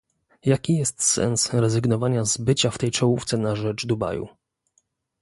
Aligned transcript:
Jaki 0.43 0.77
jest 0.77 1.03
sens 1.03 1.53
rezygnowania 1.53 2.25
z 2.25 2.37
bycia 2.37 2.69
w 2.71 2.77
tej 2.77 2.91
czołówce 2.91 3.37
na 3.37 3.55
rzecz 3.55 3.85
Dubaju? 3.85 4.27